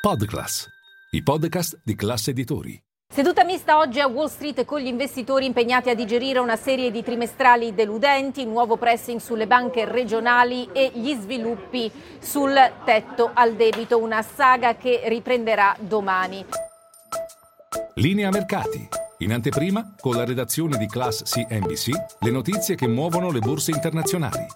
Podclass, 0.00 0.66
i 1.10 1.22
podcast 1.22 1.82
di 1.84 1.94
classe 1.94 2.30
editori. 2.30 2.82
Seduta 3.06 3.44
mista 3.44 3.76
oggi 3.76 4.00
a 4.00 4.06
Wall 4.06 4.28
Street 4.28 4.64
con 4.64 4.80
gli 4.80 4.86
investitori 4.86 5.44
impegnati 5.44 5.90
a 5.90 5.94
digerire 5.94 6.38
una 6.38 6.56
serie 6.56 6.90
di 6.90 7.02
trimestrali 7.02 7.74
deludenti, 7.74 8.46
nuovo 8.46 8.78
pressing 8.78 9.20
sulle 9.20 9.46
banche 9.46 9.84
regionali 9.84 10.70
e 10.72 10.90
gli 10.94 11.12
sviluppi 11.12 11.92
sul 12.18 12.54
tetto 12.82 13.30
al 13.34 13.56
debito, 13.56 13.98
una 13.98 14.22
saga 14.22 14.74
che 14.76 15.02
riprenderà 15.04 15.76
domani. 15.78 16.46
Linea 17.96 18.30
mercati. 18.30 18.88
In 19.18 19.34
anteprima, 19.34 19.96
con 20.00 20.16
la 20.16 20.24
redazione 20.24 20.78
di 20.78 20.86
Class 20.86 21.24
CNBC, 21.24 21.90
le 22.20 22.30
notizie 22.30 22.74
che 22.74 22.88
muovono 22.88 23.30
le 23.30 23.40
borse 23.40 23.70
internazionali. 23.70 24.46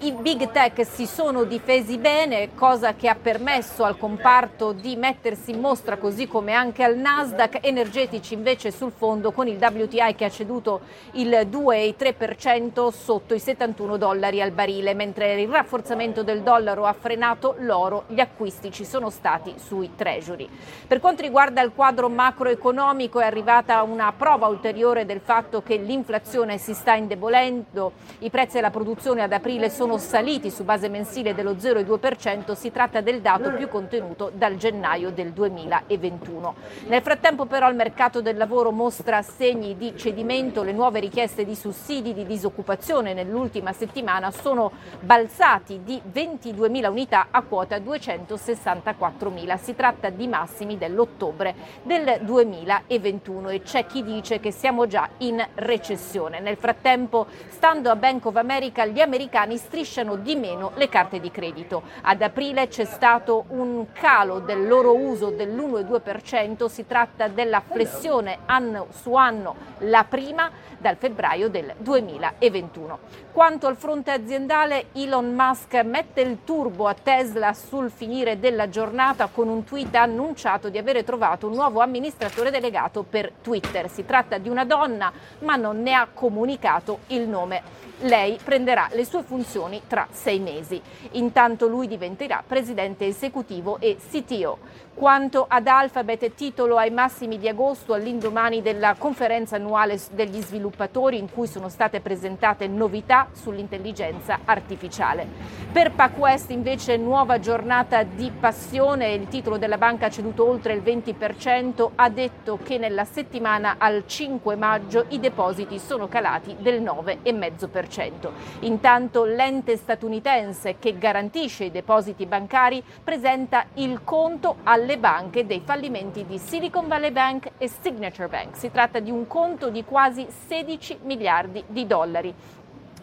I 0.00 0.12
big 0.12 0.52
tech 0.52 0.86
si 0.86 1.06
sono 1.06 1.42
difesi 1.42 1.98
bene, 1.98 2.54
cosa 2.54 2.94
che 2.94 3.08
ha 3.08 3.16
permesso 3.20 3.82
al 3.82 3.98
comparto 3.98 4.70
di 4.70 4.94
mettersi 4.94 5.50
in 5.50 5.58
mostra 5.58 5.96
così 5.96 6.28
come 6.28 6.52
anche 6.52 6.84
al 6.84 6.96
Nasdaq, 6.96 7.58
energetici 7.62 8.34
invece 8.34 8.70
sul 8.70 8.92
fondo 8.92 9.32
con 9.32 9.48
il 9.48 9.56
WTI 9.60 10.14
che 10.14 10.26
ha 10.26 10.30
ceduto 10.30 10.82
il 11.14 11.30
2,3% 11.30 12.90
sotto 12.90 13.34
i 13.34 13.40
71 13.40 13.96
dollari 13.96 14.40
al 14.40 14.52
barile, 14.52 14.94
mentre 14.94 15.40
il 15.40 15.48
rafforzamento 15.48 16.22
del 16.22 16.42
dollaro 16.42 16.84
ha 16.84 16.92
frenato 16.92 17.56
l'oro, 17.58 18.04
gli 18.06 18.20
acquisti 18.20 18.70
ci 18.70 18.84
sono 18.84 19.10
stati 19.10 19.54
sui 19.56 19.96
treasury. 19.96 20.48
Per 20.86 21.00
quanto 21.00 21.22
riguarda 21.22 21.60
il 21.60 21.72
quadro 21.74 22.08
macroeconomico 22.08 23.18
è 23.18 23.24
arrivata 23.24 23.82
una 23.82 24.14
prova 24.16 24.46
ulteriore 24.46 25.04
del 25.04 25.20
fatto 25.20 25.60
che 25.60 25.74
l'inflazione 25.74 26.56
si 26.56 26.72
sta 26.72 26.94
indebolendo, 26.94 27.94
i 28.20 28.30
prezzi 28.30 28.54
della 28.54 28.70
produzione 28.70 29.22
ad 29.24 29.32
aprile 29.32 29.68
sono 29.68 29.86
sono 29.88 29.96
saliti 29.96 30.50
su 30.50 30.64
base 30.64 30.90
mensile 30.90 31.34
dello 31.34 31.52
0,2%, 31.52 32.52
si 32.52 32.70
tratta 32.70 33.00
del 33.00 33.22
dato 33.22 33.54
più 33.54 33.68
contenuto 33.68 34.30
dal 34.34 34.56
gennaio 34.56 35.10
del 35.10 35.32
2021. 35.32 36.54
Nel 36.88 37.00
frattempo 37.00 37.46
però 37.46 37.70
il 37.70 37.74
mercato 37.74 38.20
del 38.20 38.36
lavoro 38.36 38.70
mostra 38.70 39.22
segni 39.22 39.78
di 39.78 39.94
cedimento, 39.96 40.62
le 40.62 40.72
nuove 40.72 41.00
richieste 41.00 41.46
di 41.46 41.54
sussidi 41.54 42.12
di 42.12 42.26
disoccupazione 42.26 43.14
nell'ultima 43.14 43.72
settimana 43.72 44.30
sono 44.30 44.72
balzati 45.00 45.80
di 45.82 45.98
22.000 46.12 46.90
unità 46.90 47.28
a 47.30 47.40
quota 47.40 47.78
264.000. 47.78 49.58
Si 49.58 49.74
tratta 49.74 50.10
di 50.10 50.28
massimi 50.28 50.76
dell'ottobre 50.76 51.54
del 51.82 52.18
2021 52.20 53.48
e 53.48 53.62
c'è 53.62 53.86
chi 53.86 54.04
dice 54.04 54.38
che 54.38 54.50
siamo 54.50 54.86
già 54.86 55.08
in 55.18 55.42
recessione. 55.54 56.40
Nel 56.40 56.58
frattempo, 56.58 57.26
stando 57.48 57.88
a 57.88 57.96
Bank 57.96 58.26
of 58.26 58.36
America, 58.36 58.84
gli 58.84 59.00
americani 59.00 59.56
stringono 59.56 59.76
strisciano 59.78 60.16
di 60.16 60.34
meno 60.34 60.72
le 60.74 60.88
carte 60.88 61.20
di 61.20 61.30
credito. 61.30 61.82
Ad 62.02 62.20
aprile 62.20 62.66
c'è 62.66 62.84
stato 62.84 63.44
un 63.50 63.86
calo 63.92 64.40
del 64.40 64.66
loro 64.66 64.96
uso 64.96 65.30
dell'1,2%, 65.30 66.66
si 66.66 66.84
tratta 66.84 67.28
della 67.28 67.62
flessione 67.64 68.38
anno 68.46 68.88
su 68.90 69.14
anno, 69.14 69.54
la 69.78 70.04
prima 70.08 70.50
dal 70.78 70.96
febbraio 70.96 71.48
del 71.48 71.74
2021. 71.78 72.98
Quanto 73.32 73.68
al 73.68 73.76
fronte 73.76 74.10
aziendale, 74.10 74.86
Elon 74.94 75.32
Musk 75.32 75.74
mette 75.84 76.22
il 76.22 76.38
turbo 76.42 76.88
a 76.88 76.96
Tesla 77.00 77.52
sul 77.52 77.90
finire 77.90 78.40
della 78.40 78.68
giornata 78.68 79.28
con 79.32 79.48
un 79.48 79.62
tweet 79.62 79.94
annunciato 79.94 80.68
di 80.70 80.78
avere 80.78 81.04
trovato 81.04 81.46
un 81.46 81.54
nuovo 81.54 81.80
amministratore 81.80 82.50
delegato 82.50 83.04
per 83.08 83.30
Twitter. 83.42 83.88
Si 83.88 84.04
tratta 84.04 84.38
di 84.38 84.48
una 84.48 84.64
donna, 84.64 85.12
ma 85.40 85.54
non 85.54 85.82
ne 85.82 85.92
ha 85.92 86.08
comunicato 86.12 87.00
il 87.08 87.28
nome. 87.28 87.86
Lei 88.02 88.38
prenderà 88.42 88.88
le 88.92 89.04
sue 89.04 89.22
funzioni 89.22 89.67
tra 89.86 90.06
sei 90.10 90.38
mesi. 90.38 90.80
Intanto 91.12 91.66
lui 91.66 91.86
diventerà 91.86 92.42
presidente 92.46 93.06
esecutivo 93.06 93.78
e 93.80 93.96
CTO. 93.96 94.86
Quanto 94.98 95.46
ad 95.48 95.68
Alphabet, 95.68 96.34
titolo 96.34 96.76
ai 96.76 96.90
massimi 96.90 97.38
di 97.38 97.48
agosto 97.48 97.94
all'indomani 97.94 98.62
della 98.62 98.96
conferenza 98.98 99.54
annuale 99.54 100.00
degli 100.10 100.40
sviluppatori 100.40 101.18
in 101.18 101.30
cui 101.30 101.46
sono 101.46 101.68
state 101.68 102.00
presentate 102.00 102.66
novità 102.66 103.28
sull'intelligenza 103.30 104.40
artificiale. 104.44 105.24
Per 105.70 105.92
PacWest 105.92 106.50
invece 106.50 106.96
nuova 106.96 107.38
giornata 107.38 108.02
di 108.02 108.32
passione, 108.40 109.12
il 109.12 109.28
titolo 109.28 109.56
della 109.56 109.78
banca 109.78 110.06
ha 110.06 110.10
ceduto 110.10 110.44
oltre 110.48 110.72
il 110.72 110.82
20%, 110.82 111.90
ha 111.94 112.08
detto 112.08 112.58
che 112.60 112.78
nella 112.78 113.04
settimana 113.04 113.76
al 113.78 114.02
5 114.04 114.56
maggio 114.56 115.04
i 115.10 115.20
depositi 115.20 115.78
sono 115.78 116.08
calati 116.08 116.56
del 116.58 116.82
9,5%. 116.82 118.30
Intanto 118.60 119.24
l'ente 119.58 119.76
statunitense 119.76 120.76
che 120.78 120.96
garantisce 120.98 121.64
i 121.64 121.70
depositi 121.70 122.26
bancari 122.26 122.82
presenta 123.02 123.66
il 123.74 124.02
conto 124.04 124.58
alle 124.62 124.98
banche 124.98 125.46
dei 125.46 125.62
fallimenti 125.64 126.24
di 126.24 126.38
Silicon 126.38 126.86
Valley 126.86 127.10
Bank 127.10 127.50
e 127.58 127.68
Signature 127.68 128.28
Bank. 128.28 128.56
Si 128.56 128.70
tratta 128.70 129.00
di 129.00 129.10
un 129.10 129.26
conto 129.26 129.70
di 129.70 129.84
quasi 129.84 130.26
16 130.46 131.00
miliardi 131.02 131.64
di 131.66 131.86
dollari. 131.86 132.34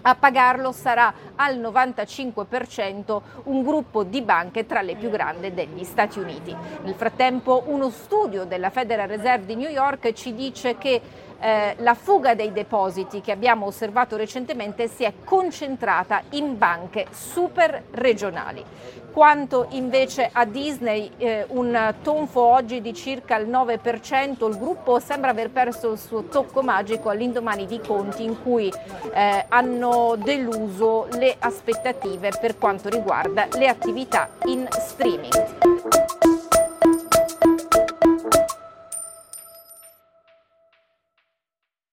A 0.07 0.15
pagarlo 0.15 0.71
sarà 0.71 1.11
al 1.35 1.57
95% 1.57 3.21
un 3.45 3.63
gruppo 3.63 4.03
di 4.03 4.21
banche 4.21 4.67
tra 4.67 4.81
le 4.81 4.95
più 4.95 5.09
grandi 5.09 5.51
degli 5.51 5.83
Stati 5.83 6.19
Uniti. 6.19 6.55
Nel 6.83 6.93
frattempo 6.93 7.63
uno 7.65 7.89
studio 7.89 8.45
della 8.45 8.69
Federal 8.69 9.07
Reserve 9.07 9.45
di 9.45 9.55
New 9.55 9.69
York 9.69 10.13
ci 10.13 10.35
dice 10.35 10.77
che 10.77 11.01
eh, 11.45 11.75
la 11.79 11.93
fuga 11.93 12.33
dei 12.33 12.51
depositi 12.51 13.21
che 13.21 13.31
abbiamo 13.31 13.67
osservato 13.67 14.17
recentemente 14.17 14.87
si 14.87 15.03
è 15.03 15.13
concentrata 15.23 16.23
in 16.31 16.57
banche 16.57 17.05
super 17.11 17.83
regionali. 17.91 18.63
Quanto 19.11 19.67
invece 19.69 20.27
a 20.33 20.43
Disney, 20.43 21.11
eh, 21.17 21.45
un 21.49 21.93
tonfo 22.01 22.41
oggi 22.41 22.81
di 22.81 22.95
circa 22.95 23.37
il 23.37 23.47
9%, 23.47 24.49
il 24.49 24.57
gruppo 24.57 24.99
sembra 24.99 25.29
aver 25.29 25.51
perso 25.51 25.91
il 25.91 25.99
suo 25.99 26.23
tocco 26.23 26.63
magico 26.63 27.09
all'indomani 27.09 27.67
di 27.67 27.79
conti 27.79 28.23
in 28.23 28.41
cui 28.41 28.73
eh, 29.13 29.45
hanno 29.47 30.15
deluso 30.17 31.07
le 31.11 31.35
aspettative 31.37 32.31
per 32.41 32.57
quanto 32.57 32.89
riguarda 32.89 33.47
le 33.53 33.67
attività 33.67 34.29
in 34.45 34.67
streaming. 34.71 36.04